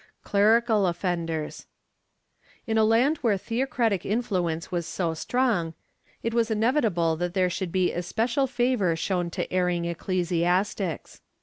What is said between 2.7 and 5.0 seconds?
a land where theocratic influence was